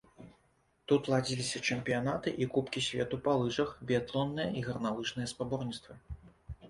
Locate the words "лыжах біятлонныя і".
3.43-4.65